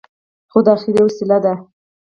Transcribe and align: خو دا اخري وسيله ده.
خو 0.51 0.59
دا 0.65 0.71
اخري 0.77 0.99
وسيله 1.05 1.37
ده. 1.45 1.53